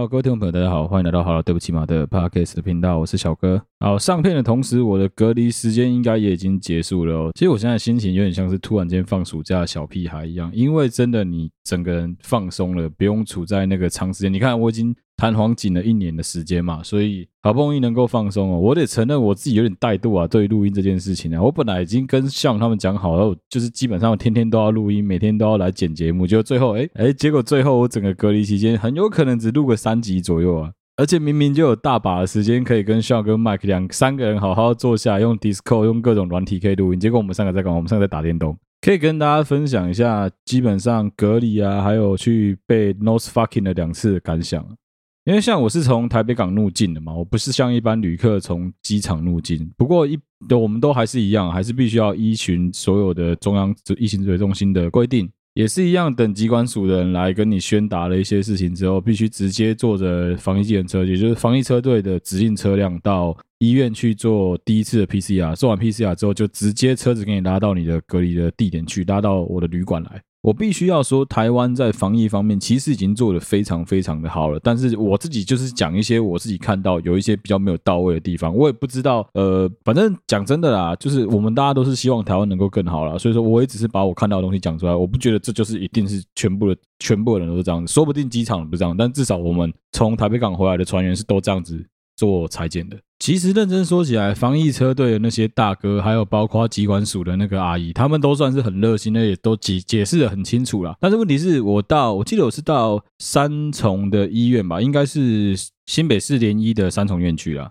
[0.00, 3.62] 好，各位听众朋友，大家好，欢迎来到好了，对不起嘛的 Podcast 的频道，我是小哥。
[3.80, 7.30] 好，上片的同时，我的隔离时间应该也已经结束了哦。
[7.34, 14.32] 其实我现在心情有点像是突然间放暑假的小屁孩一样，因为真的你整个人放松了，不用处在那个长时间。
[14.32, 18.58] 你看，我已经弹簧紧了一年的时间嘛，所以好不容易能够放松哦。
[18.58, 30.72] 我得承认我自己有点怠惰啊，对录音这件事情啊，我本来已经跟像他们讲好了，就是基本上天天都要录音，每天都要来剪节目，就最后哎哎，结果最后我整个隔离期间很有可能只录个三集左右啊。
[30.96, 37.00] 而且明明就有大把的时间可以跟笑跟 Mike 两三个人好好坐下，用 Discord 用各种软体可以录音。
[37.00, 37.76] 结果我们三个在干嘛？
[37.76, 38.56] 我们三个在打电动。
[38.82, 44.62] 可以跟大家分享一下，基本上隔离啊，还有去被 nose fucking 了两次的感想。
[45.24, 49.70] 因为像我是从台北港入境的嘛，我不是像一般旅客从机场入境。
[49.76, 50.18] 不过一
[50.50, 55.30] 我们都还是一样，还是必须要依循所有的中央疫情指挥中心的规定。
[55.54, 65.54] 也是一样，等机关署的人来跟你宣达了一些事情之后，必须直接坐着防疫计程车，也就是防疫车队的指定车辆到医院去做第一次的 PCR。
[65.56, 70.22] 做完 PCR 之后，就直接车子给你拉到你的隔离的地点去，拉到我的旅馆来。
[70.42, 74.58] 我必须要说，台湾在防疫方面其实已经做得非常非常的好了。
[74.62, 79.28] 但是我自己就是讲一些我自己看到有一些比较没有到位的地方，我也不知道。
[79.34, 83.18] 呃，反正讲真的啦，就是我们大家都是希望台湾能够更好啦。
[83.18, 84.94] 所以说我也只是把我看到的东西讲出来。
[84.94, 91.84] 我不觉得这就是一定是全部的全部的人都是这样子，说不定机场不是这样，但至少我们从台北港回来的船员是都这样子
[92.20, 92.98] 做裁剪的。
[93.18, 100.94] 其实认真说起来，防疫车队的那些大哥，还有包括疾管署的那个阿姨，他们都算是很热心的，也都解解释的很清楚啦。
[101.00, 105.56] 但是问题是我到，我记得我是到三重的医院吧，应该是
[105.86, 107.70] 新北市联医的三重院区啦。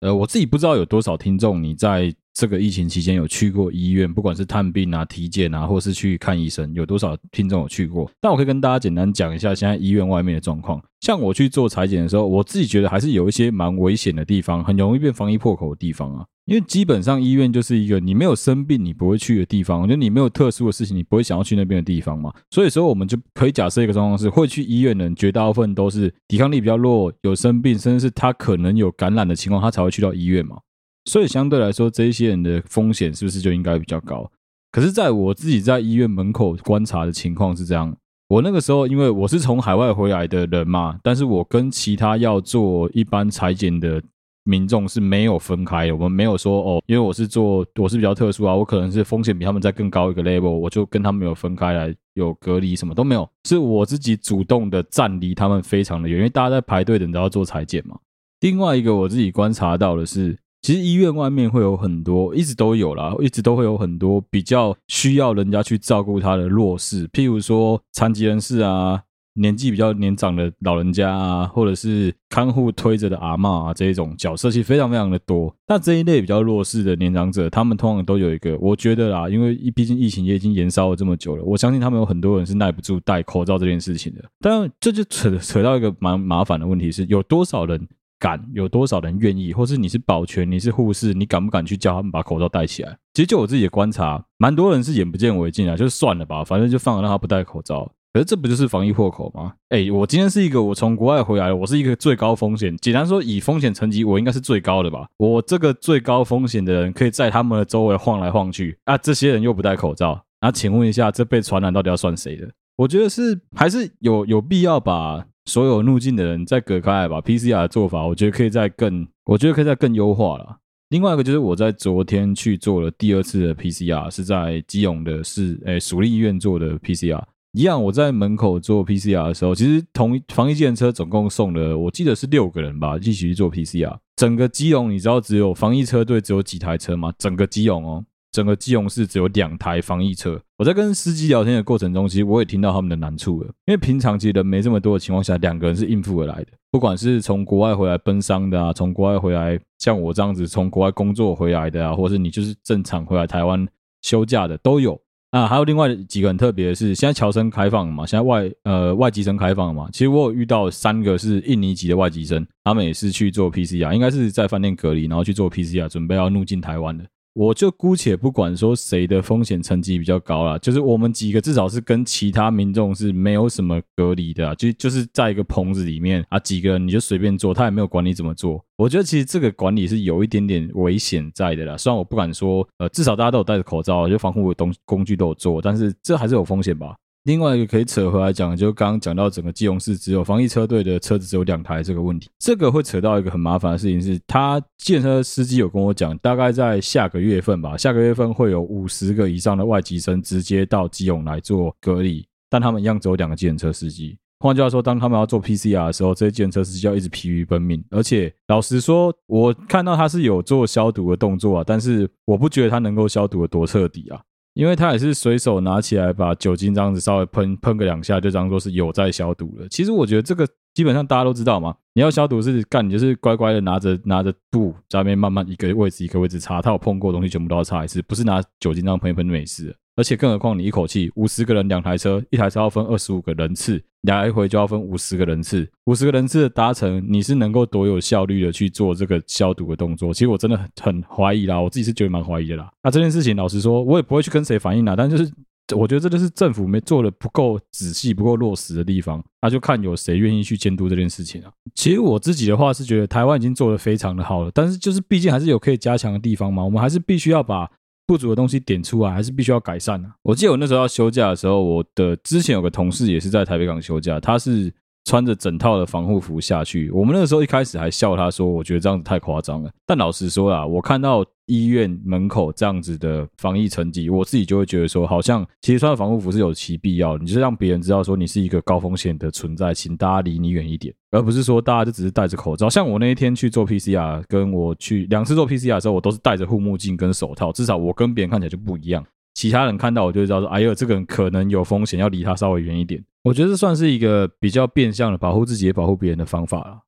[0.00, 2.14] 呃，我自己不知道有多少听众你在。
[2.40, 8.10] 这个疫情期间有去过医院，不管是探病啊、体检啊，或是去看医生，有多少听众有去过？
[8.18, 10.82] 但我可以跟大家简单讲一下现在医院外面的状况。
[11.02, 16.24] 像我去做裁剪的时候，我自己觉得还是有一些蛮危险的地方，很容易变防疫破口的地方啊。
[16.46, 22.32] 因为基本上医院就是一个你没有生病你不会去的地方，就你没有特殊的事情你不会想要去那边的地方嘛。
[22.50, 30.56] 所以说我们就可以假设一个状况是，会去医院的人绝大部分都是抵抗力比较弱，有生病，甚至是他可能有感染的情况，他才会去到医院嘛。
[31.04, 34.30] 所以相对来说，这一些人的风险是不是就应该比较高？
[34.72, 37.96] 可是，在我自己在医院门口观察的情况是这样，
[38.28, 44.02] 我那个时候因为我是从海外回来的人嘛，但是我跟其他要做一般裁剪的。
[44.44, 57.98] 民众是没有分开的，我们没有说哦，因为我是做我是比较特殊啊，我可能是风险比他们再更高一个 level，我就跟他们有分开来有隔离，什么都没有，是我自己主动的站离他们非常的远，因为大家在排队等着要做裁剪嘛。
[58.40, 69.02] 另外一个我自己观察到的是，其实医院外面会有很多，一直都有啦，一直都会有很多比较需要人家去照顾他的弱势，譬如说残疾人士啊。
[69.34, 75.54] 年纪比较年长的老人家啊，或者是看护推着的阿嬷啊，这一种角色其实非常非常的多。
[75.68, 84.22] 那这一类比较弱势的年长者，他们通常都有一个，我觉得啦，因为毕竟疫情也已经延烧了这么久了，我相信他们有很多人是耐不住戴口罩这件事情的。
[84.40, 87.88] 但这就扯扯到一个蛮麻烦的问题是，有多少人
[88.20, 92.96] 敢，有多少人愿意，或是你是保全，你是护士，你敢不敢去叫他们把口罩戴起来？
[93.14, 97.90] 其实就我自己的观察，蛮多人是眼不见为净啊，就算了吧，反正就放了让他不戴口罩。
[98.12, 99.54] 可是这不就是防疫破口吗？
[99.68, 102.76] 哎、我今天是一个我从国外回来，我是一个最高风险。
[102.78, 105.06] 简单说，以风险层级，我应该是最高的吧？
[105.16, 108.98] 我这个最高风险的人，可以在他们的周围晃来晃去啊。
[108.98, 112.50] 这些人又不戴口罩，那请问一下，这被传染到底要算谁的？
[112.76, 117.20] 我觉得是还是有有必要把所有入境的人再隔开来吧。
[117.20, 120.58] PCR 的做法，我觉得可以再更，我觉得可以再更优化了。
[120.90, 127.22] 另外一个就是我在昨天去做了第二次的 PCR，是在基隆的市诶属立医院做的 PCR。
[127.52, 133.96] 一样，我在门口做 PCR 的时候，其实同防疫计程车总共送了，我记得是六个人吧，一起去做 PCR。
[134.14, 137.12] 整个基隆，你知道只有防疫车队只有几台车吗？
[137.18, 140.40] 整个基隆哦，整个基隆市只有两台防疫车。
[140.58, 146.48] 我在跟司机聊天的过程中，其实我也听到他们的难处了，因为平常其实人没这么多的情况下，两个人是应付而来的。
[146.70, 153.66] 不管是从国外回来奔丧的啊，从国外回来像我这样子从国外工作回来的啊，或是你就是正常回来台湾
[154.02, 155.00] 休假的都有。
[155.30, 159.88] 啊，还有另外几个很特别的是，现在侨生开放了嘛，现在外呃外籍生开放了嘛。
[159.92, 167.04] 其实我有遇到三个是印尼籍的外籍生，他们也是去做 PCR，应该是在饭店隔离，然后去做 PCR，准备要入境台湾的。
[167.32, 178.64] 我就姑且不管说谁的风险层级比较高啦，就是我们几个至少是跟其他民众是没有什么隔离的，就就是在一个棚子里面啊，几个人你就随便做，他也没有管你怎么做。
[178.76, 186.96] 我觉得其实这个管理是有一点点危险在的啦，虽然我不敢说，呃，至少大家都有戴着口罩，就防护的东工具都有做，但是这还是有风险吧。
[187.24, 204.16] 另外一个可以扯回来讲，就刚刚讲到整个基隆市只有防疫车队的车子只有两台这个问题，这个会扯到一个很麻烦的事情是，他建车司机有跟我讲，大概在下个月份吧，下个月份会有五十个以上的外籍生直接到基隆来做隔离，但他们一样只有两个计程车司机。
[204.42, 207.84] 换句话说，当他们要做 PCR 的时候，这些计程车司机要一直疲于奔命。
[207.90, 214.18] 而且老实说，我看到他是有做消毒的动作啊，但是我不觉得他能够消毒的多彻底啊。
[214.54, 219.68] 因为他也是随手拿起来把酒精这样子稍微喷喷个两下，就当做是有在消毒了。
[219.68, 229.74] 其实我觉得这个基本上大家都知道嘛，你要消毒是干，你就是乖乖的拿着拿着布在那边慢慢一个位置一个位置擦，他有碰过的东西全部都要擦一次，不是拿酒精这样喷一喷就没事。
[229.96, 240.14] 而且更何况你一口气五十个人两台车，一台车要分二十五个人次，来回就要分五十个人次，五十个人次的达成，你是能够多有效率的去做这个消毒的动作？
[240.14, 242.70] 其实我真的很很怀疑啦，我自己是觉得蛮怀疑的啦。
[242.82, 245.30] 那这件事情老实说，我也不会去跟谁反映啦，但就是
[245.76, 249.22] 我觉得这就是政府没做的不够仔细、不够落实的地方。
[249.42, 251.50] 那就看有谁愿意去监督这件事情啊。
[251.74, 257.70] 其实我自己的话是觉得台湾已经做得非常的好了，但是就是毕竟还是有可以加强的地方嘛，我们还是必须要把。
[258.10, 260.16] 不足的东西点出来，还是必须要改善啊。
[260.22, 264.74] 我记得我那时候要休假的时候，我的之前有个同事也是在台北港休假，他是
[265.04, 266.90] 穿着整套的防护服下去。
[266.90, 269.70] 我们那个时候一开始还笑他说，我觉得这样子太夸张了。
[269.86, 271.24] 但老实说啦，我看到。
[271.46, 282.70] 医院门口这样子的防疫成绩，我自己就会觉得说，好像其实穿防护服是有其必要的，你就是让别人知道说你是一个高风险的存在，请大家离你远一点，而不是说大家就只是戴着口罩。
[282.70, 289.04] 像我那一天去做 PCR，跟我去两次做 PCR 的时候，我都是戴着护目镜跟手套，至少我跟别人看起来就不一样。
[289.34, 293.02] 其他人看到我就会知道说，哎呦，这个人可能有风险，要离他稍微远一点。
[293.22, 296.80] 我觉得这算是一个比较变相的保护自己也保护别人的方法了。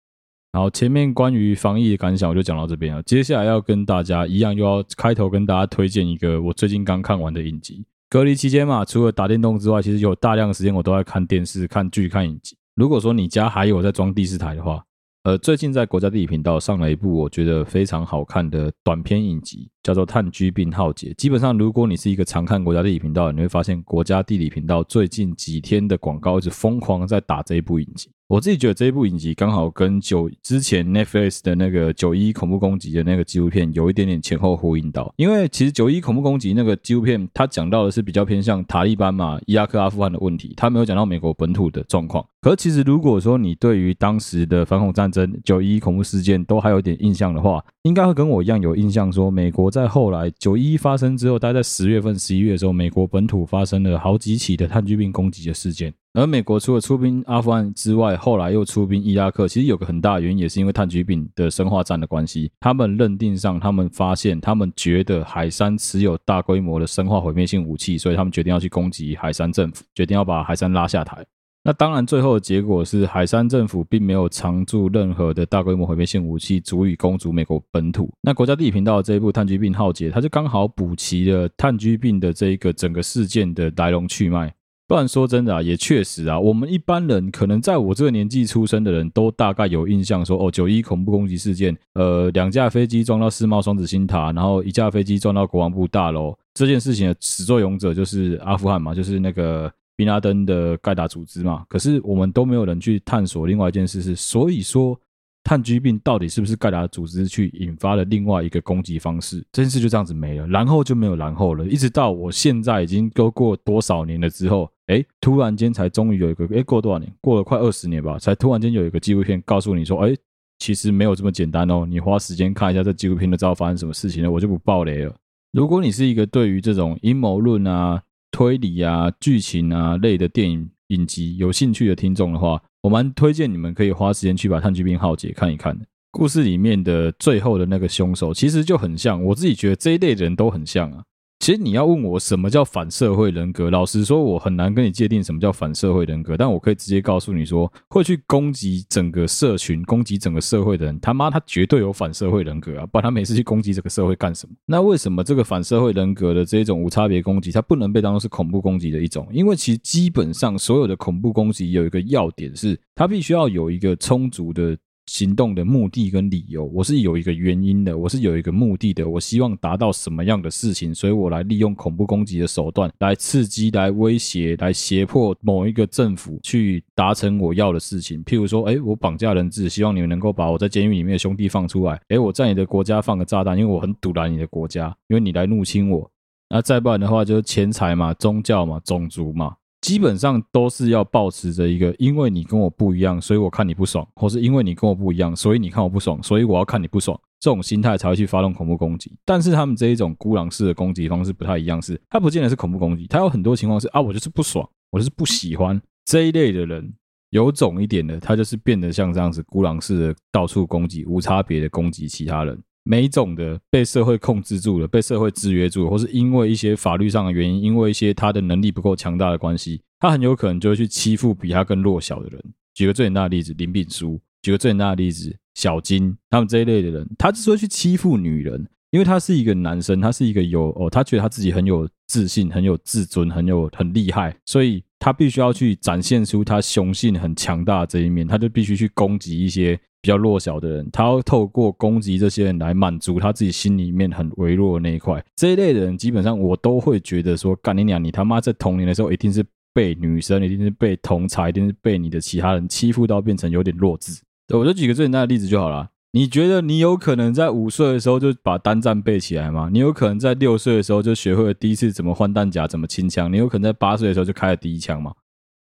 [0.54, 3.02] 好，前面关于防疫的感想我就讲到这边了。
[3.02, 7.84] 接下来要跟大家一样，又要开头跟大家推荐一个我最近刚看完的影集。
[8.10, 12.56] 隔离期间嘛，除了打电动之外，其实有大量的时间我都在看电视、看剧、看影集。
[12.74, 14.84] 如果说你家还有在装第四台的话，
[15.24, 21.10] 呃，最近在国家地理频道上了一部我觉得非常好看的短片影集，叫做《炭疽病浩劫》。
[21.14, 28.10] 基本上，如果你是一个常看国家地理频道，你会发现国家地理频道最近几天的广告一直疯狂在打这一部影集。
[28.32, 42.24] 我自己觉得这一部影集刚好跟九之前 Netflix 的那个九一恐怖攻击的那个纪录片有一点点前后呼应到，因为其实九一恐怖攻击那个纪录片，它讲到的是比较偏向塔利班嘛，伊拉克、阿富汗的问题，它没有讲到美国本土的状况。
[42.40, 55.92] 可是其实如果说你对于当时的反恐战争、九一恐怖事件都还有点印象的话，应该会跟我一样有印象，说美国在后来九一发生之后，大概在十月份、十一月的时候，美国本土发生了好几起的炭疽病攻击的事件。
[56.14, 62.50] 而美国除了出兵阿富汗之外，后来又出兵伊拉克，其实有个很大原因，也是因为炭疽病的生化战的关系。
[62.60, 71.24] 他们认定上，他们发现，他们觉得海山持有大规模的生化毁灭性武器，所以他们决定要去攻击海山政府，决定要把海山拉下台。
[71.64, 78.12] 那当然，最后的结果是海山政府并没有藏住任何的大规模毁灭性武器，足以攻逐美国本土。
[78.20, 84.52] 那国家地理频道这一部《炭疽病浩劫》，它就刚好补齐了炭疽病的这一个整个事件的来龙去脉。
[84.88, 101.64] 不然说真的啊，也确实啊，我们一般人可能在我这个年纪出生的人都大概有印象说，哦，九一恐怖攻击事件，呃，两架飞机撞到世贸双子星塔，然后一架飞机撞到国防部大楼，这件事情的始作俑者就是阿富汗嘛，就是那个宾拉登的盖达组织嘛。
[101.68, 104.98] 可是我们都没有人去探索另外一件事是，所以说。
[105.44, 109.44] 炭疽病到底是不是盖达组织去引发了另外一个攻击方式？
[109.50, 111.66] 这件事就这样子没了，然后就没有然后了。
[111.66, 117.12] 一直到我现在已经都过多少年了之后，哎，突然间才终于有一个，哎，过多少年？
[117.20, 120.14] 过了快二十年吧，才突然间有一个纪录片告诉你说，哎，
[120.58, 121.84] 其实没有这么简单哦。
[121.88, 124.30] 你花时间看一下这纪录片，就知道发生什么事情了。
[124.30, 125.14] 我就不爆雷了。
[125.52, 135.86] 如果你是一个对于这种阴谋论啊、推理啊、剧情啊类的电影影集有兴趣的听众的话，我蛮推荐你们可以花时间去把《炭疽病浩劫》看一看的。
[136.10, 141.04] 故事里面的最后的那个凶手，其实就很像，我自己觉得这一类人都很像啊。
[141.42, 146.36] 其实你要问我什么叫反社会人格，老实说，我很难跟你界定什么叫反社会人格。
[146.36, 152.86] 但我可以直接告诉你说，会去攻击整个社群、攻击整个社会的人，他妈他绝对有反社会人格啊！
[152.86, 154.54] 不然他每次去攻击这个社会干什么？
[154.66, 159.26] 那为什么这个反社会人格的这种无差别攻击，它不能被当作是恐怖攻击的一种？
[159.32, 164.78] 因为其实基本上所有的恐怖攻击有一个要点是，它必须要有一个充足的。
[165.06, 178.24] 行动的目的跟理由，我是有一个原因的，我是有一个目的的，我希望达到什么样的事情，所以我来利用恐怖攻击的手段来刺激、来威胁、来胁迫某一个政府去达成我要的事情。
[178.24, 182.00] 譬如说，哎，我绑架人质，希望你们能够把我在监狱里面的兄弟放出来。
[182.08, 186.08] 哎，我在你的国家放个炸弹，因为我很赌烂你的国家，因为你来入侵我。
[186.48, 189.54] 那再不然的话，就是钱财嘛、宗教嘛、种族嘛。
[189.82, 199.12] 基本上都是要保持着一个，因为你跟我不一样，所以我看你不爽，或是因为你跟我不一样，所以你看我不爽，所以我要看你不爽，这种心态才会去发动恐怖攻击。
[199.26, 206.94] 但是他们这一种孤狼式的攻击方式不太一样，是他不见得是恐怖攻击，他有很多情况是啊，我就是不爽，我就是不喜欢这一类的人。
[207.30, 212.62] 有种一点的，他就是变得像这样子孤狼式的到处攻击，无差别的攻击其他人。
[212.84, 222.42] 每种的被社会控制住了，被社会制约住了，或是因为一些法律上的原因，因为一些他的能力不够强大的关系，他很有可能就会去欺负比他更弱小的人。
[222.74, 239.78] 举个最简单的例子，林炳书；举个最简单的例子，小金，他们这一类的人，他之所以去欺负女人，因为他是一个男生，他是一个有哦，他觉得他自己很有自信、很有自尊、很有很厉害，所以他必须要去展现出他雄性很强大的这一面，他就必须去攻击一些。
[240.02, 245.24] 比较弱小的人，他要透过攻击这些人来满足他自己心里面很微弱的那一块。
[245.36, 248.02] 这一类的人，基本上我都会觉得说，干你娘！
[248.02, 254.20] 你他妈在童年的时候，一定是被女生，一定是被同才，一定是被你的其他人欺负到变成有点弱智。
[254.52, 255.88] 我就举个最简单的例子就好了。
[256.14, 259.70] 你觉得你有可能在五岁的时候就把单战背起来吗？
[259.72, 263.32] 你有可能在六岁的时候就学会了第一次怎么换弹夹、怎么清枪？
[263.32, 265.12] 你有可能在八岁的时候就开了第一枪吗？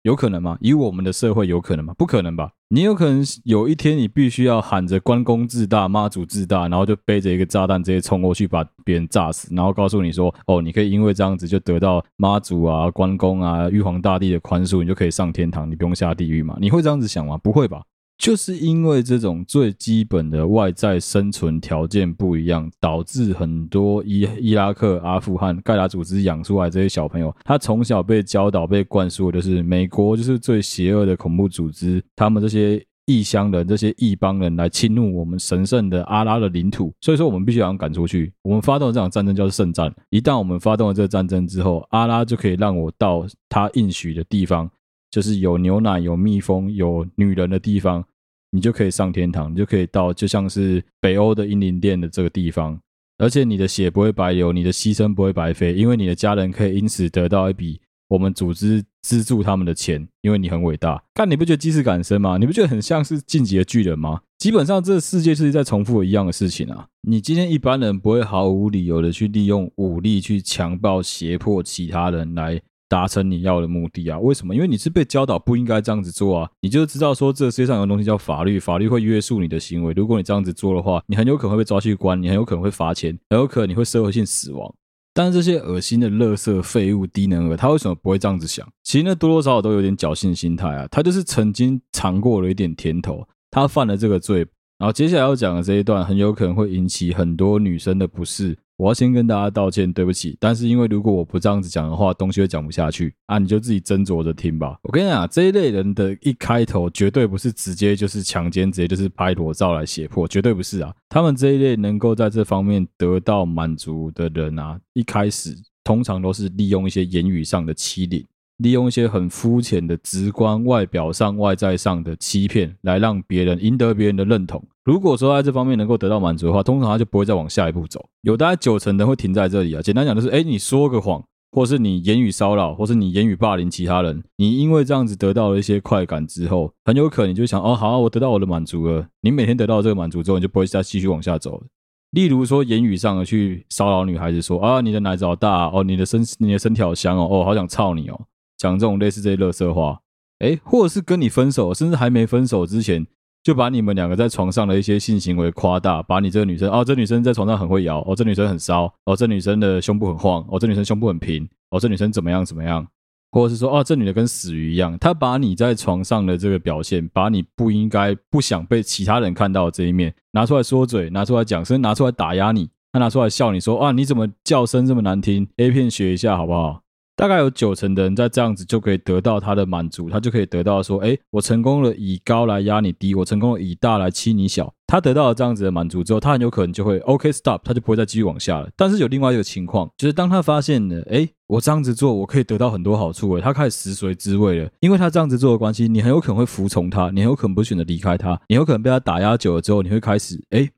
[0.02, 0.58] 有可能吗？
[0.60, 1.94] 以我们的社会，有可能吗？
[1.96, 2.50] 不可能吧？
[2.70, 17.38] 你有可能有一天，你必须要喊着关公自大、妈祖自大，然后就背着一个炸弹直接冲过去把别人炸死，然后告诉你说：“哦，你可以因为这样子就得到妈祖啊、关公啊、玉皇大帝的宽恕，你就可以上天堂，你不用下地狱吗？”你会这样子想吗？
[17.38, 17.82] 不会吧？
[18.22, 38.32] 就是因为这种最基本的外在生存条件不一样，导致很多伊伊拉克、阿富汗盖达组织养出来这些小朋友，他从小被教导、被灌输的就是美国就是最邪恶的恐怖组织，他们这些异乡人、这些异邦人来侵入我们神圣的阿拉的领土，所以说我们必须要赶出去。
[38.42, 44.70] 我们发动这场战争叫做圣战，一旦我们发动了这个战争之后，阿拉就可以让我到他应许的地方，
[45.10, 48.04] 就是有牛奶、有蜜蜂、有女人的地方。
[48.54, 52.78] 你就可以上天堂，你就可以到，就像是北欧的英灵殿的这个地方，
[53.16, 61.02] 而且你的血不会白流，你的牺牲不会白费，因为你的家人可以因此得到一笔我们组织资助他们的钱，因为你很伟大。
[61.14, 62.36] 但你不觉得既视感深吗？
[62.36, 64.20] 你不觉得很像是进击的巨人吗？
[64.38, 66.88] 基本上这个世界是在重复一样的事情啊！
[67.02, 72.60] 你今天一般人不会毫无理由的去利用武力去强暴、胁迫其他人来。
[72.92, 74.18] 达成你要的目的啊？
[74.18, 74.54] 为什么？
[74.54, 76.50] 因为你是被教导不应该这样子做啊！
[76.60, 79.94] 你就知道说，这个世界上有东西叫法律，法律会约束你的行为。
[79.96, 84.74] 如果你这样子做的话，你很有可能会被抓去关，你很有可能会罚钱，很有可能你会社会性死亡。
[85.14, 88.68] 但是这些恶心的垃圾废物低能儿，他为什么不会这样子想？
[88.82, 90.86] 其实呢多多少少都有点侥幸心态啊！
[90.90, 94.46] 他就是曾经尝过了一点甜头，他犯了这个罪，
[94.82, 98.58] 然后接下来要讲的这一段，很有可能会引起很多女生的不适。
[98.76, 100.36] 我要先跟大家道歉，对不起。
[100.40, 104.76] 但是因为如果我不这样子讲的话，东西会讲不下去啊，你就自己斟酌着听吧。
[104.82, 110.92] 我跟你讲，这一类人的一开头绝对不是直接就是强奸，直接就是拍裸照来胁迫，绝对不是啊。
[111.08, 118.26] 他们这一类能够在这方面得到满足的人啊，一开始通常都是利用一些言语上的欺凌。
[118.58, 124.62] 利用一些很肤浅的、直观、外表上、外在上的欺骗，来让别人赢得别人的认同。
[124.84, 128.04] 如果说在这方面能够得到满足的话，通常他就不会再往下一步走。
[128.22, 129.82] 有大概九成的人会停在这里啊。
[129.82, 139.06] 简单讲就是，哎，你说个谎，或是你言语骚扰，或是你言语霸凌其他人，你因为这样子得到了一些快感之后，很有可能你就想，哦，好，我得到我的满足了。
[139.20, 141.66] 你每天得到这个满足之后，你就不会再继续往下走了。
[142.10, 148.20] 例如说，言语上的去骚扰女孩子，说啊，你的奶子好大啊，哦，你的身你的身体好香哦，哦，好想操你哦。
[148.62, 149.98] 讲这种类似这些乐色话，
[150.38, 153.04] 诶，或者是跟你分手，甚至还没分手之前，
[153.42, 162.86] 就把你们两个在床上的一些性行为夸大，把你这个女生哦，这女生在床上很会摇，哦，这女生很骚，哦，这女生的胸部很晃，哦，这女生胸部很平，哦，这女生怎么样怎么样，
[163.32, 176.81] 或者是说，哦，这女的跟死鱼一样，她把你在床上的这个表现，把你不应该不想被其他人看到的这一面拿出来说嘴，拿出来讲，甚至拿出来打压你，她拿出来笑你说，啊，你怎么叫声这么难听？A 片学一下好不好？
[177.14, 184.72] 大概有九成的人在这样子就可以得到他的满足，他就可以得到说，哎，我成功了以高来压你低，我成功了以大来欺你小。
[184.86, 188.68] 他得到了这样子的满足之后，他很有可能就会 OK stop，他就不会再继续往下了。
[188.76, 194.68] 但是有另外一个情况，就是当他发现了，哎，我这样子做我可以得到很多好处，哎，他开始食髓知味了。
[194.80, 200.68] 因为他这样子做的关系，你很有可能会服从他，你很有可能不选择离开他，你有可能被他打压久了之后，你会开始，哎。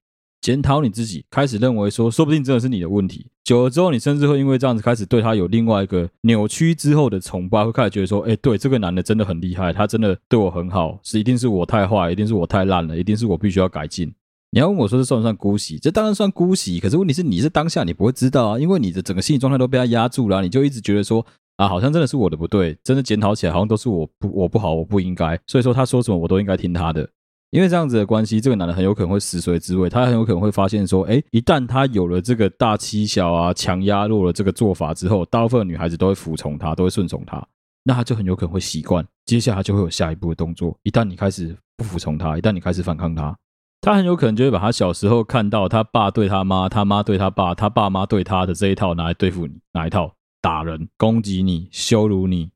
[0.45, 3.29] 检讨你自己，开始认为说，说不定真的是你的问题。
[3.45, 14.13] 久了之后，你甚至会因为这样子开始对他有另外一个扭曲之后的崇拜，会开始觉得说，哎，对，这个男的真的很厉害，他真的对我很好，是一定是我太坏，一定是我太烂了，一定是我必须要改进。
[14.51, 15.79] 你要问我说这算不算姑息？
[15.79, 16.79] 这当然算姑息。
[16.79, 21.25] 可是问题是，你是当下你不会知道啊，因为你的整个心理状态都被他压住了，你就一直觉得说，
[21.57, 27.09] 啊，好像真的是我的不对，真的检讨起来好像都是我不我不好，我不应该，所以说他说什么我都应该听他的。
[27.55, 37.41] 因为这样子的关系，这个男的很有可能会食髓知味，他很有可能会发现说，哎，一旦他有了这个大欺小啊、强压弱的这个做法之后，大部分女孩子都会服从他，都会顺从他，
[37.85, 40.77] 那他就很有可能会习惯，接下来就会有下一步的动作。
[40.83, 43.33] 一旦你开始不服从他，一旦你开始反抗他，
[43.81, 50.13] 他很有可能就会把他小时候看到他爸对他妈、他妈对他爸、他爸妈对他的这一套拿来对付你，哪一套？
[50.43, 52.51] 打人、攻击你、羞辱你。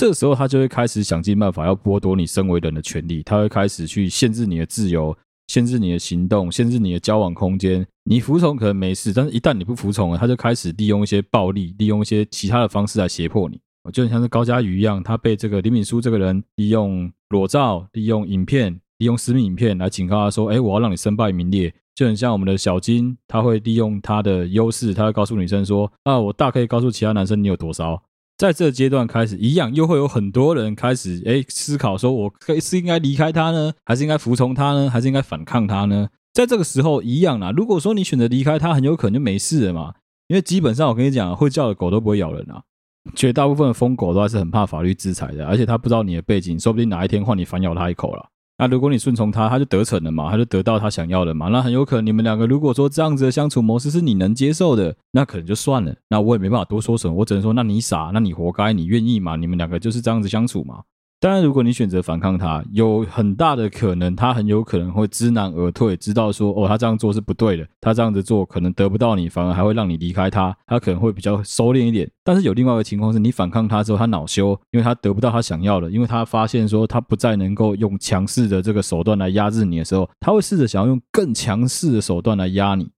[0.00, 5.14] 这个时候他就会开始想尽办法要剥夺你身为人的权利，他会开始去限制你的自由，
[5.48, 7.86] 限制你的行动，限制你的交往空间。
[8.04, 13.60] 你服从可能没事，但是一旦你不服从了，他就开始利用一些暴力，利用一些其他的方式来胁迫你。
[13.92, 28.02] 就很像是高嘉瑜一样，他被这个林敏书这个人利用裸照、利用影片、利用私密影片来警告他说：“哎，我要让你身败名裂。”就很像我们的小金，他会利用他的优势，他会告诉女生说：“啊，我大可以告诉其他男生你有多骚。”
[28.40, 36.08] 在这阶段开始，一样又会有很多人开始诶思考说，我可以是应该离开他呢，还是应该服从他呢，还是应该反抗他呢？
[36.32, 37.52] 在这个时候一样啦。
[37.54, 39.92] 如果说你选择离开他，很有可能就没事了嘛。
[40.28, 42.62] 因为基本上我跟你讲，会叫的狗都不会咬人啊。
[43.14, 48.26] 绝大部分的疯狗都还是很怕法律制裁的，而且他不知道你的背景，说不定哪一天换你反咬他一口了。
[48.60, 51.48] 那如果你顺从他，他就得逞了嘛，他就得到他想要的嘛。
[51.48, 55.94] 那很有可能你们两个如果说这样子的相处模式是你能接受的，那可能就算了。
[56.08, 59.34] 那我也没办法多说什么，我只能说，那你傻，那你活该，你愿意嘛？
[59.36, 60.82] 你们两个就是这样子相处嘛。
[61.22, 72.10] 当然，如果你选择反抗他，有很大的可能，他很有可能会知难而退，知道说哦，他这样做是不对的，他这样子做可能得不到你，反而还会让你离开他，他可能会比较收敛一点。
[72.24, 82.88] 但是有另外一个情况是，你反抗他之后，他恼羞，因为他得不到他想要的，因为他发现说他不再能够用强势的这个手段来压制你的时候，他会试着想要用更强势的手段来压你，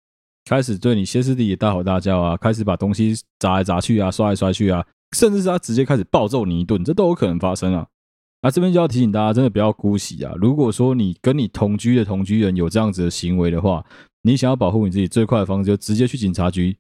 [0.49, 7.85] 开始对你歇斯底里大吼大叫啊，开始把东西砸来砸去啊，摔来摔去啊，甚至是他直接开始暴揍你一顿，这都有可能发生啊。
[8.43, 10.35] 那这边就要提醒大家，真的不要姑息啊！
[10.37, 13.85] 如果说你跟你同居的同居人有这样子的行为的话，
[14.23, 16.77] 你想要保护你自己，最快的方式就直接去警察局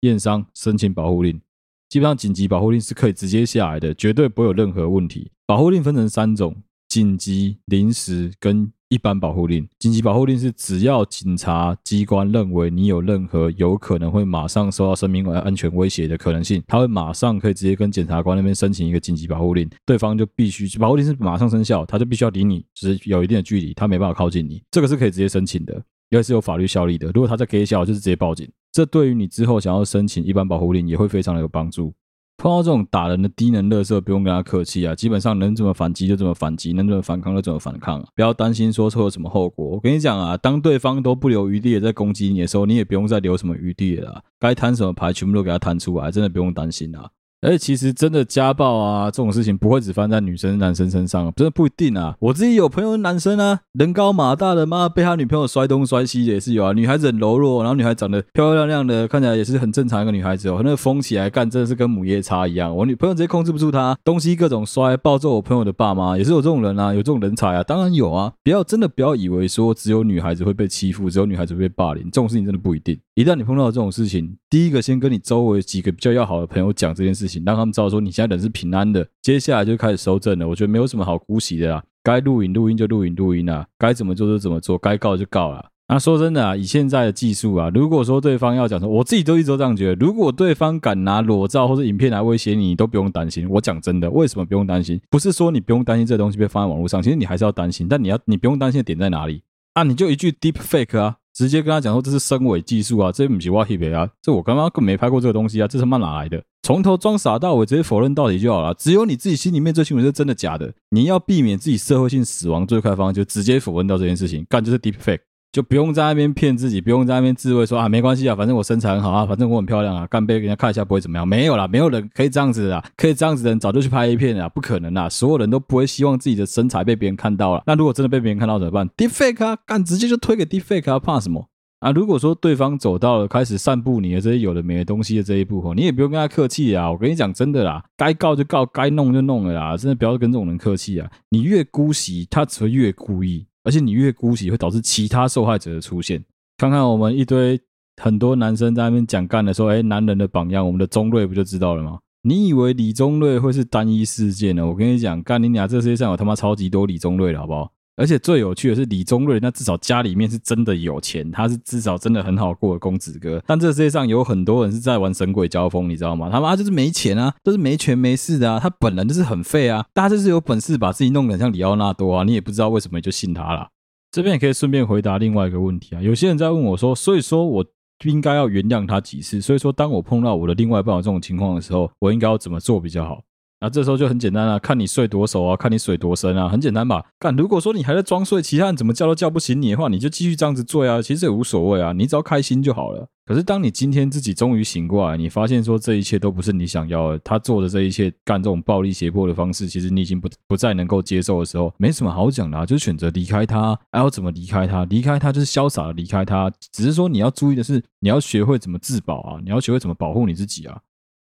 [0.00, 1.40] 验伤，申请保护令。
[1.88, 5.30] 基本上紧急保护令是可以直接下来的，绝对不会有任何问题。
[5.46, 6.56] 保护令分成三种：
[6.88, 8.72] 紧急、临时跟。
[8.88, 25.74] 一般保护令，紧急保护令是只要警察机关认为你有任何有可能会马上受到生命安全威胁的可能性，他会马上可以直接跟检察官那边申请一个紧急保护令，对方就必须保护令是马上生效，他就必须要离你只是有一定的距离，他没办法靠近你，这个是可以直接申请的，
[26.10, 27.08] 因为是有法律效力的。
[27.08, 31.92] 如果他在给小，就是直接报警，这对于你之后想要申请一般保护令也会非常的有帮助。
[32.38, 34.94] 碰到这种打人的低能乐色，不用跟他客气啊！
[34.94, 38.06] 基本上能怎么反击就怎么反击，能怎么反抗就怎么反抗！
[38.14, 39.66] 不要担心说会有什么后果。
[39.66, 47.08] 我跟你讲啊，当对方都不留余地的在攻击你的时候，你也不用再留什么余地了，该摊什么牌全部都给他摊出来，真的不用担心啊！
[47.46, 52.16] 而且其实真的家暴啊，这种事情不会只发生在女生、男生身上，真的不一定啊。
[52.18, 56.72] 我自己有朋友男生啊，人高马大的，妈被他女朋友摔东摔西的也是有啊。
[56.72, 60.60] 女孩子很柔弱，然后女孩长得漂漂亮亮的，看起来也是很正常一个女孩子哦。
[60.64, 62.76] 那个疯起来干真的是跟母夜叉一样。
[62.76, 68.32] 我女朋友直接控制不住她，东西各种摔，暴揍我朋友的爸妈，也是有这种人啊，有这种人才啊，当然有啊。
[68.42, 72.98] 不要真的不要以为说只有女孩子会被欺负，只有女孩子会被霸凌，这种事情真的不一定。
[73.14, 78.00] 一旦你碰到这种事情，第一个先跟你周围几个比较要好的朋友讲这件事情，让他们知道说。
[78.00, 80.46] 你现在人是平安的，接下来就开始收证了。
[80.46, 85.70] 我觉得没有什么好姑息的啦，该录影录音就录影录音啊，该怎么做就怎么做，该告就告了。
[85.88, 93.48] 那说真的啊，以现在的技术啊，如果说对方要讲说，我自己都一直都这样觉得，如果对方敢拿裸照或者影片来威胁你，你都不用担心。
[93.48, 95.00] 我讲真的，为什么不用担心？
[95.08, 97.86] 不是说你不用担心这东西被放在网络上，其实你还是要担心。
[97.88, 99.42] 但你要你不用担心的点在哪里
[99.74, 99.84] 啊？
[99.84, 101.18] 你就一句 deep fake 啊。
[101.36, 106.42] 直接跟他讲说，这是深伪技术啊，这不是我拍的啊，这我刚刚根本没拍过这个东西啊，这他妈哪来的？
[106.62, 108.72] 从头装傻到尾，直接否认到底就好了。
[108.72, 110.72] 只有你自己心里面最清楚是真的假的。
[110.88, 115.20] 你要避免自己社会性死亡，最快方法就直接否认掉这件事情，干就是 deep fake。
[115.52, 121.26] 就不用在那边骗自己，不用在那边自慰说啊，没关系啊，反正我身材很好啊，反正我很漂亮啊，干杯给人家看一下不会怎么样。
[121.26, 127.62] 没有啦，没有人可以这样子的，可以这样子的人早就去拍 A 片了，不可能啦，所有人都不会希望自己的身材被别人看到了。
[127.66, 131.48] 那如果真的被别人看到怎么办？defake 啊，干直接就推给 defake 啊，怕什么？
[131.80, 136.90] 啊，如果说对方走到了开始散布你的这些有的没的东西的这一步吼，你也不用跟他客气啊。
[136.90, 141.10] 我跟你讲真的啦，该告就告，该弄就弄了啦，真的不要跟这种人客气啊。
[141.30, 143.46] 你越姑息，他只会越故意。
[143.66, 146.24] 而且你越姑息，会导致其他受害者的出现。
[146.56, 147.60] 看看我们一堆
[148.00, 151.98] 很多男生在那边讲干的时候，哎，男人的榜样，我们的中瑞不就知道了吗？
[152.22, 154.64] 你以为李宗瑞会是单一事件呢？
[154.64, 157.72] 我跟你讲，干你俩这世界上有他妈超级多李宗瑞的好不好？
[157.96, 163.42] 而且最有趣的是，李宗瑞那至少家里面是真的有钱，他是至少真的很好过的公子哥。
[163.46, 166.28] 但这世界上有很多人是在玩神鬼交锋，你知道吗？
[166.30, 169.84] 他妈就是没钱啊，都是没权没势的啊，他本人就是很废啊。
[169.94, 173.68] 大家就是有本事把自己弄得很像里奥纳多啊，你也不知道为什么你就信他了。
[174.10, 177.64] 这边也可以顺便回答另外一个问题啊，有些人在问我说，所以说我
[178.04, 179.40] 应该要原谅他几次？
[179.40, 183.22] 所以说当我碰到我的另外一半有这种情况的时候，我应该要怎么做比较好？
[183.58, 187.02] 那这时候就很简单啊，看你睡多熟啊，看你水多深啊，很简单吧？
[187.18, 193.08] 干，如果说你还在装睡，其他人怎么叫都叫不醒你的话，你就继续这样子做啊，其实也无所谓啊，你只要开心就好了。
[193.24, 203.76] 可是当你今天自己终于醒过来，你发现说这一切都不是你想要的，他做的这一切干这种暴力胁迫的方式，其实你已经不不再能够接受的时候，没什么好讲的啊，就选择离开他。
[203.90, 204.84] 还要怎么离开他？
[204.84, 210.78] 离开他就是潇洒的离开他，只是说你要注意的是，你要学会怎么自保啊，你要学会怎么保护你自己啊。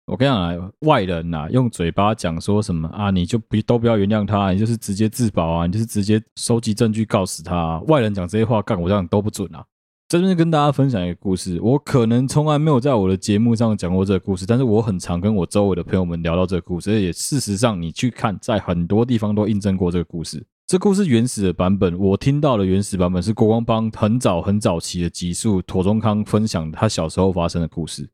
[0.08, 7.78] 我跟你讲啊，外人呐，用嘴巴讲说什么啊，你就不都不要原谅他，你就是直接自保啊，你就是直接收集证据告死他。
[7.88, 9.66] 外人讲这些话，干我这样都不准啊。
[10.08, 20.42] 这边跟大家分享一个故事，我可能从来没有在我的节目上讲过这个故事，但是我很常跟我周围的朋友们聊到这个故事，而且事实上你去看，在很多地方都印证过这个故事。
[20.68, 28.10] 这故事原始的版本，我听到的原始版本是国光帮很早很早期的集数，庹宗康分享他小时候发生的故事。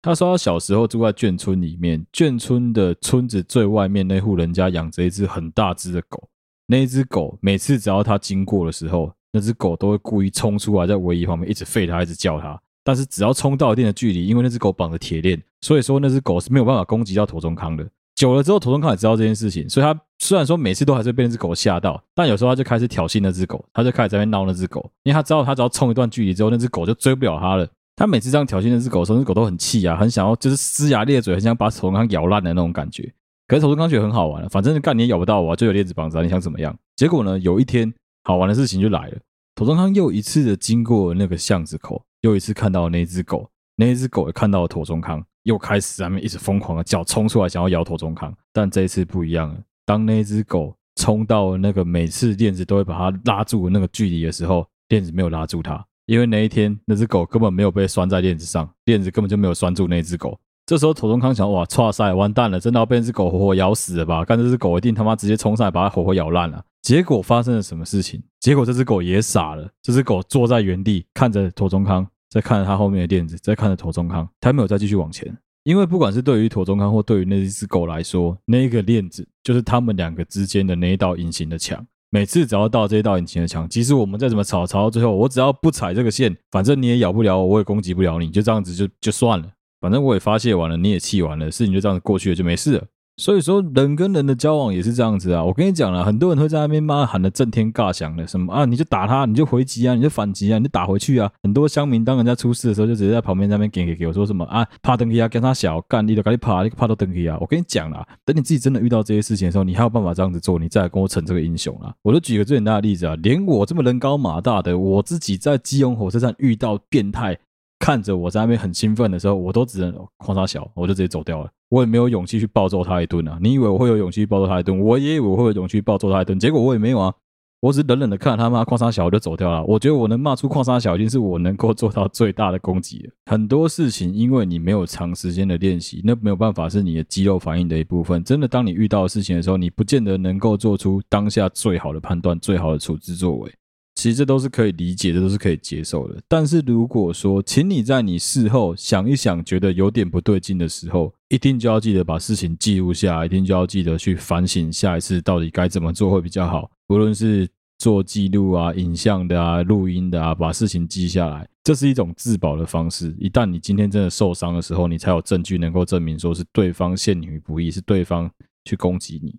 [0.00, 6.28] 他说，他小时候住在眷村里面，眷村的村子最外面那户人家养着一只很大只的狗。
[6.66, 12.60] 那只狗每次只要他经过的时候，那只狗都会故意冲出来，在围篱旁边一直吠他，一直叫他。
[12.84, 17.86] 但是只要冲到一定的距离，因为那只狗绑着铁链，所以说那只狗是没有办法攻击到庹宗康的。
[18.14, 27.66] 久了之后，庹宗康也知道这件事情，所以他虽然说每次都还是被那只狗吓到，但有时候他就开始挑衅那只狗，他就开始在那边闹那只狗，因为他知道他只要冲一段距离之后，那只狗就追不了他了。
[27.98, 33.12] 他每次这样挑衅那只狗的时候，那只狗都很气啊，很想要就是龇牙咧嘴，很想把庹宗康咬烂的那种感觉。
[33.48, 36.78] 可是庹宗康觉得很好玩，反正干你也咬不到我，就有链子绑着，你想怎么样？
[36.94, 39.18] 结果呢，有一天好玩的事情就来了，
[39.56, 48.32] 庹宗康又一次的经过那个巷子口，又一次看到那只狗，那只狗也看到了庹宗康，又开始在那边一直疯狂的叫，冲出来想要咬庹宗康。
[48.52, 55.84] 但这一次不一样了，当那只狗冲到那个每次链子都会把它拉住的那个距离的时候，链子没有拉住它。
[56.08, 60.40] 因为那一天那只狗根本没有被拴在链子上，链子根本就没有拴住那只狗。
[60.64, 64.24] 这时候庹宗康想：哇，剉赛，完蛋了，真的要被那只狗活活咬死了吧？
[64.24, 66.64] 看这只狗一定他妈直接冲上来把它活活咬烂了。
[66.80, 68.22] 结果发生了什么事情？
[68.40, 75.36] 结果这只狗也傻了，这只狗坐在原地看着庹宗康，在看着他后面的链子，在看着庹宗康，他没有再继续往前。
[75.64, 81.86] 因为不管是对于庹宗康或对于那一只狗来说，那一个链子就是他们两个之间的那一道隐形的墙。
[82.10, 89.46] 每次只要到这一道引擎的墙，即使我们再怎么吵，吵到最后，我只要不踩这个线，反正你也咬不了我，我也攻击不了你，就这样子就就算了。
[89.80, 92.84] 反正我也发泄完了，你也气完了，事情就这样子过去了，就没事了。
[93.18, 95.44] 所以说，人跟人的交往也是这样子啊！
[95.44, 101.28] 我跟你讲了，很多人会在那边骂喊得震天尬响的，什么啊，你就打他，你就回击啊，你就反击啊，你就打回去啊！
[101.42, 107.36] 很多乡民当人家出事的时候，就直接在旁边那边给给给我说什么啊，怕登基啊，跟他小干，你都赶紧怕，你怕都登基啊！
[107.40, 111.92] 我跟你讲了，等你自己真的遇到这些事情的时候，你还有办法这样子做，你再来跟我逞这个英雄啊！
[112.02, 117.36] 我就举个最简单的例子啊，连我这么人高马大的，我自己在基隆火车站遇到变态。
[117.78, 121.50] 看着我在那边很兴奋的时候，我都只能夸他小，我就直接走掉了。
[121.68, 123.38] 我也没有勇气去暴揍他一顿啊！
[123.40, 124.78] 你以为我会有勇气暴揍他一顿？
[124.78, 127.14] 我也以为我会有勇气暴揍他一顿，结果我也没有啊！
[127.60, 129.64] 我只是冷冷的看他妈夸他小，我就走掉了。
[129.64, 133.10] 我觉得我能骂出夸他小，已经是我能够做到最大的攻击了。
[133.26, 138.22] 很多事情，因为你没有长时间的练习，那没有办法是你的肌肉反应的一部分。
[138.22, 143.52] 真的，当你遇到事情的时候，你不见得能够做出当下最好的判断、最好的处置作为。
[143.98, 146.16] 其实这都是可以理解的，都是可以接受的。
[146.28, 156.70] 但是如果说，请你在你事后想一想，觉得有点不对劲的时候，一定就要记得把事情记录下来，一定就要记得去反省下一次到底该怎么做会比较好。
[156.90, 163.12] 无论是做记录啊、影像的啊、录音的啊，把事情记下来，这是一种自保的方式。
[163.18, 168.30] 一旦你今天真的受伤的时候，你才有证据能够证明说是对方陷你于不义，是对方
[168.64, 169.34] 去攻击你。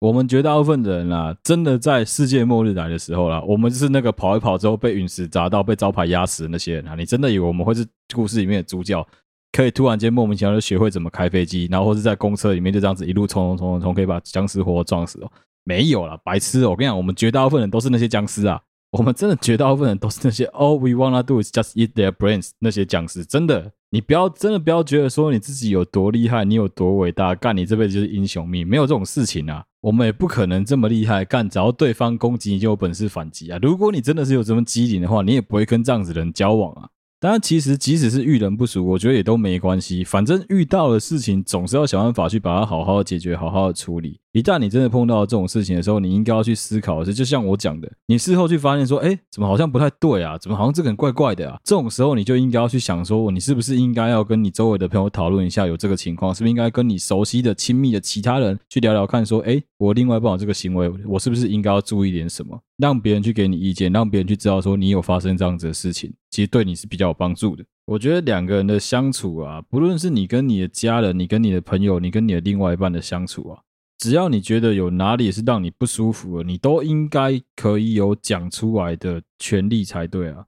[0.00, 6.94] 我们绝大部分的人啊，真的在世界末日来的时候啦，我们就是那个跑一跑之后被陨石砸到、被招牌压死的那些人啊！
[6.94, 9.06] 你真的以为我们会是故事里面的主角，
[9.52, 15.30] 可以突然间莫名其妙就学会怎么开飞机，然后或是在公车里面就这样子一路冲冲冲冲冲，可以把僵尸活活撞死哦？
[15.64, 16.70] 没有啦，白痴哦！
[16.70, 18.58] 我跟你讲，我们绝大部分人都是那些僵尸啊！
[18.92, 23.72] 我们真的绝大部分人都是那些 All we wanna do is just eat their brains 那些僵尸，真的。
[23.92, 29.64] 你不要真的不要觉得说你自己有多厉害，你有多伟大，干你这辈子就是英雄命，没有这种事情啊！
[29.80, 33.58] 我们也不可能这么厉害，干只要对方攻击你就有本事反击啊！
[33.60, 36.88] 如果你真的是有这么机灵的话，你也不会跟这样子的人交往啊！
[37.18, 44.20] 当然，其实即使是遇人不淑，我觉得也都没关系，反正遇到的事情总是要想办法去把它好好解决，好好的处理。
[44.32, 50.38] 一旦你真的碰到这种事情的时候，你应该要去思考的是，就像我讲的，你事后去发现说，哎，怎么好像不太对啊？
[50.38, 51.58] 怎么好像这个人怪怪的啊？
[51.64, 62.56] 这种时候你就应该要去想说，你是不是应该要跟你周围的朋友讨论一下，有这个情况，是不是应该跟你熟悉的、亲密的其他人去聊聊看，说，哎，我另外一半这个行为，我是不是应该要注意点什么？
[62.76, 67.64] 让别人去给你意见，让别人去知道说你有发生这样子的事情，其实对你是比较有帮助的。
[67.84, 73.58] 我觉得两个人的相处啊，不论是你跟你的家人，你跟你的朋友，你跟你的另外一半的相处啊。
[74.00, 80.46] 只要你觉得有哪里是让你不舒服的，你都应该可以有讲出来的权利才对啊。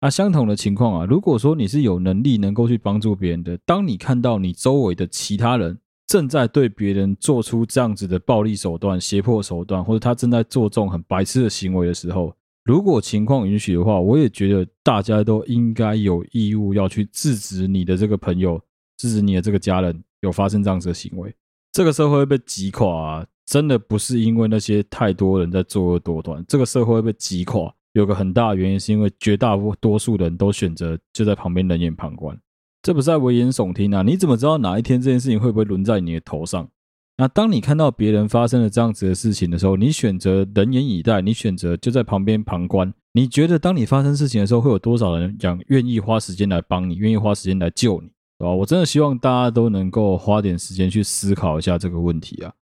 [0.00, 18.58] 啊，相同的情况啊，如果说你是有能力能够去帮助别人的，当你看到你周围的其他人正在对别人做出这样子的暴力手段、胁迫手段，或者他正在做这种很白痴的行为的时候，如果情况允许的话，我也觉得大家都应该有义务要去制止你的这个朋友、
[18.96, 21.34] 制止你的这个家人有发生这样子的行为。
[21.74, 32.38] 这个社会会被击垮啊，真的不是因为那些太多人在作恶多端，这个社会会被击垮，有个很大的原因是因为绝大多数人都选择就在旁边冷眼旁观，
[32.80, 34.02] 这不是在危言耸听啊！
[34.02, 36.68] 你怎么知道哪一天这件事情会不会轮在你的头上？
[37.16, 48.12] 那当你看到别人发生了这样子的事情的时候，你选择冷眼以待，你选择就在旁边旁观，你觉得当你发生事情的时候，会有多少人讲愿意花时间来帮你，愿意花时间来救你？
[48.44, 52.52] 啊，我真的希望大家都能够花点时间去思考一下这个问题啊。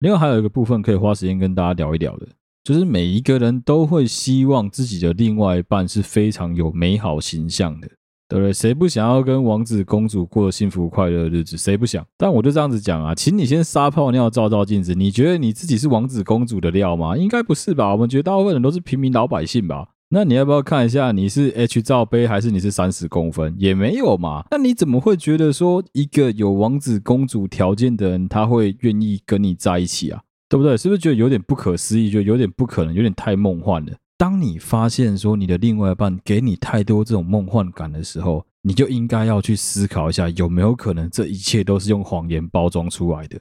[0.00, 2.26] 另外还有一个部分可以花时间跟大家聊一聊的，
[2.64, 7.88] 就是每一个人都会希望自己的另外一半是非常有美好形象的，
[8.28, 8.52] 对不对？
[8.52, 11.56] 谁不想要跟王子公主过幸福快乐的日子？
[11.56, 12.06] 谁不想？
[12.18, 17.16] 但我就这样子讲啊，请你先撒泡尿照照镜子，你觉得你自己是王子公主的料吗？
[17.16, 17.92] 应该不是吧？
[17.92, 19.88] 我们绝大部分人都是平民老百姓吧。
[20.08, 23.56] 那你要不要看一下你是 H 罩杯还是你是三十公分？
[23.58, 24.44] 也没有嘛。
[24.52, 30.22] 那你怎么会觉得说一个有王子公主条件的人他会愿意跟你在一起啊？
[30.48, 30.76] 对不对？
[30.76, 32.08] 是不是觉得有点不可思议？
[32.08, 33.92] 就有点不可能，有点太梦幻了。
[34.16, 43.40] 当你发现说你的另外一半给你太多这种梦幻感的时候，你就应该要去思考一下，有没有可能这一切都是用谎言包装出来的？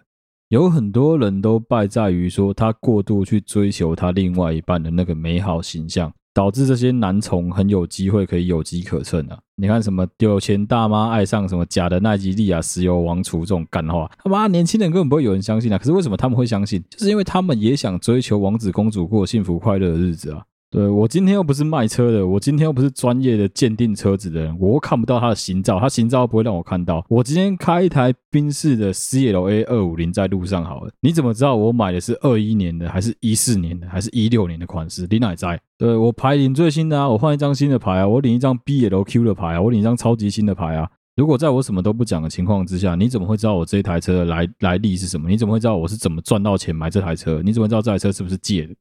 [0.50, 6.12] 有很多人都败在于说他过度去追求他另外一半的那个美好形象。
[6.36, 9.40] 导致这些男宠很有机会可以有机可乘啊！
[9.56, 15.78] 你看什么有钱大妈爱上什么假的奈吉利亚石油王储这种干话，他妈年轻人根本不会有人相信啊！
[15.78, 16.84] 可是为什么他们会相信？
[16.90, 20.44] 就是因为他们也想追求王子公主过幸福快乐的日子啊！
[20.76, 27.02] 对，我今天又不是卖车的，我今天又不是专业的鉴定车子的人，我又看不到他的行照，他行照不会让我看到。
[27.08, 35.08] 我今天开一台宾士的 CLA 二五零在路上好了，你怎么知道我买的是二一年的，还是一四年的，还是一六年的款式？
[35.10, 35.58] 你哪在？
[35.78, 40.86] 对，我牌领最新的啊，我换一张新的牌啊，我领一张 BLQ 的牌啊，我领一张超级新的牌啊。
[41.16, 45.30] 如果在我什么都不讲的情况之下，你怎么会知道我这台车的来来历是什么？
[45.30, 47.42] 你怎么会知道我是怎么赚到钱买这台车？
[47.42, 48.76] 你怎么知道这台车是不是借的？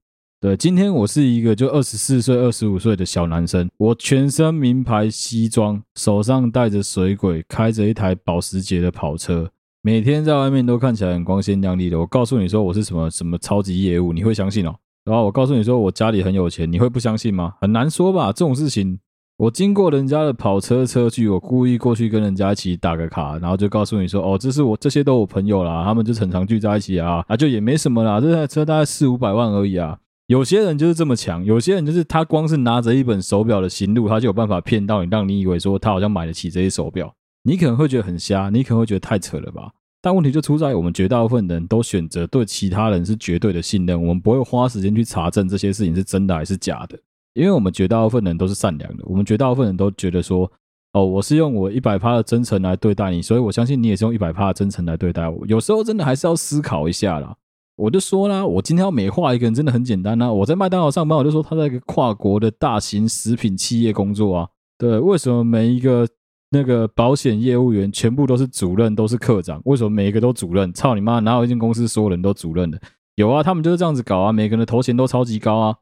[0.45, 9.49] 对，今天我是一个就二十四岁、二十五岁的小男生，我全身名牌西装，手上带着水鬼，开着一台保时捷的跑车，
[9.81, 11.99] 每天在外面都看起来很光鲜亮丽的。
[11.99, 14.75] 我告诉你说我是什么什么超级业务，你会相信哦？
[15.07, 17.55] 然后我告诉你说我家里很有钱，你会不相信吗？
[17.63, 18.99] 很难说吧，这种事情，
[19.39, 29.97] 我经过人家的跑车车距，我故意过去跟人家一起打个卡，然后就告诉你说，哦，这是我这些都我朋友啦，他们就很常聚在一起啊，啊，就也没什么啦，这台车大概四五百万而已啊。
[30.27, 37.15] 有些人就是这么强，有些人就是他光是拿着一本手表的行录，他就有办法骗到你，让你以为说他好像买得起这些手表。
[37.43, 39.71] 你可能会觉得很瞎，你可能会觉得太扯了吧？
[40.01, 46.99] 但问题就出在我们绝大部分人都选择对其他人是绝对的信任，我们不会花时间去查证这些事情是真的还是假的，
[47.35, 50.51] 因为我们绝大部分人都是善良的，我们绝大部分人都觉得说，
[50.93, 55.47] 哦，我是用我一百趴的真诚来对待你，所以我相信你也是用一百趴的真诚来对待我。
[55.47, 57.37] 有时候真的还是要思考一下啦。
[57.77, 60.33] 我就说啦，我今天要美化一个人真的很简单呐。
[60.33, 64.49] 我在麦当劳上班，我就说他在一个跨国的大型食品企业工作啊。
[64.79, 66.07] 对，为什么每一个
[66.51, 69.61] 那个保险业务员全部都是主任，都是课长？
[69.65, 70.73] 为什么每一个都主任？
[70.73, 71.19] 操你妈！
[71.19, 72.81] 哪有一间公司所有人都主任的？
[73.17, 74.33] 有啊，他们就是这样子搞啊。
[74.33, 75.77] 每个人的头衔都超级高啊。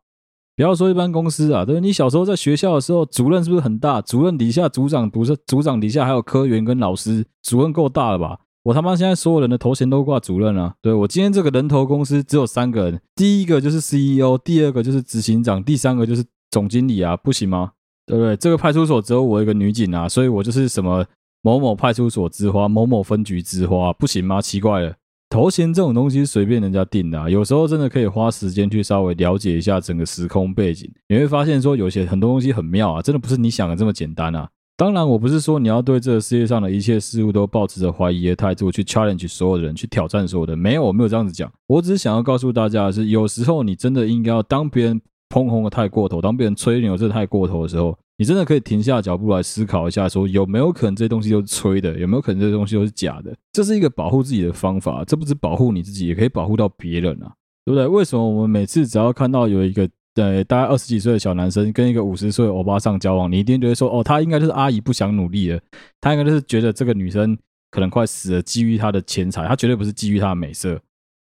[0.54, 4.00] 不要说一般公司啊，对，你小时候在学校的时候，主任是不是很大？
[4.02, 8.38] 主任底下组长，不是组长底下还有科员跟老师，主任够大了吧？
[8.64, 10.74] 我他妈现在所有人的头衔都挂主任啊！
[10.80, 17.72] 对，我今天这个人头公司只有三个人，第一个就是 CEO，第二个就是执行长，第三个就是总经理啊，不行吗？
[18.06, 18.36] 对不对？
[18.36, 21.04] 这个派出所只有我一个女警啊，所以我就是什么
[21.42, 24.40] 某某派出所之花，某某分局之花，不行吗？
[24.40, 24.94] 奇怪了，
[25.28, 34.48] 头衔这种东西随便人家定的啊，有时候真的可以花时间去稍微了解一下整个时空背景，你会发现说有些很多东西很妙啊，真的不是你想的这么简单啊。
[34.76, 40.56] 当然，我不是说你要对这个世界上的一切事物都抱持着怀疑的态度去 challenge 所有的人，去挑战所有的。
[40.56, 41.52] 没有，我没有这样子讲。
[41.68, 53.32] 我只是想要告诉大家的是，有时候你真的应该要当别人捧红的太过头，当别人吹牛这太过头的时候，你真的可以停下脚步来思考一下，说有没有可能这些东西都是吹的，有没有可能这些东西都是假的？
[53.52, 57.32] 这是一个保护自己的方法，这不止保护你自己，也可以保护到别人啊，
[57.64, 57.86] 对不对？
[57.86, 65.60] 为什么我们每次只要看到有一个对，大概二十几岁的小男生跟一个五十岁的欧巴桑交往，你一定觉得说，哦，他应该就是阿姨不想努力了，
[66.00, 67.36] 他应该就是觉得这个女生
[67.70, 70.78] 可能快死了，基于他的钱财，他绝对不是基于他的美色。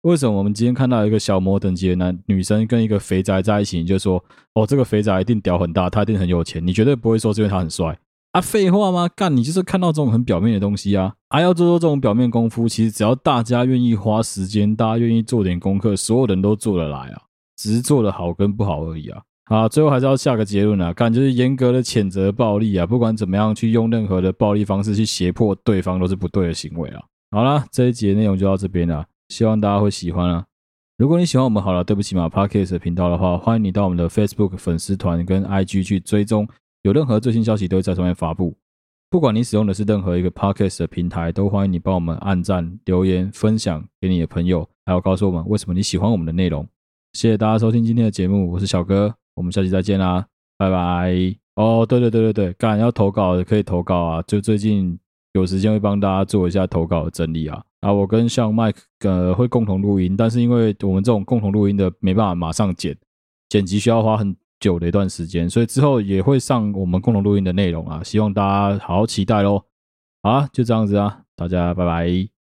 [0.03, 4.23] 为什么我们今天看到一个小模等级的男女生跟一个肥宅在一起，你就说，
[4.55, 7.99] 哦，这个肥宅一定屌很大，他一定很有钱，你绝对不会说是因为他很帅
[8.33, 8.41] 啊？
[8.41, 9.09] 废话吗？
[9.17, 17.23] 干，你就是看到这种很表面的东西啊，还要做做这种表面功夫，其实只要大家愿意花时间，大家愿意做点功课，所有人都做得来啊。
[17.57, 19.23] 只是做的好跟不好而已啊！
[19.49, 27.03] 好，最后还是要下个结论啊，看就是严格的谴责暴力啊，不管怎么样去用任何的暴力方式去胁迫对方都是不对的行为啊。
[27.31, 30.45] 好啦，这一集的内容就到这边了，希望大家会喜欢啊。
[30.99, 36.49] 如果你喜欢我们好了，对不起嘛，Parkes 的频道的话，欢迎你到我们的 Facebook 粉丝团跟 IG 去追踪，
[36.83, 38.57] 有任何最新消息都会在上面发布。
[39.09, 46.67] 不管你使用的是任何一个 Parkes 的平台，都欢迎你帮我们按赞、留言、分享给你的朋友，还有告诉我们为什么你喜欢我们的内容。
[47.17, 50.27] 谢谢大家收听今天的节目，我是小哥，我们下期再见啦，
[50.59, 51.15] 拜拜。
[51.55, 54.99] 哦，对对对对对，干要投稿的可以投稿啊，就最近
[55.33, 57.65] 有时间会帮大家做一下投稿整理啊。
[57.81, 62.95] 啊，我跟像 Mike 呃会共同录音，但是因为我们这种共同录音的没办法马上剪，
[63.49, 69.65] 剪辑需要花很久的一段时间，所以之后也会上我们共同录音的内容啊，希望大家好好期待喽。
[70.23, 72.36] 好啊，就这样子啊，大家拜拜。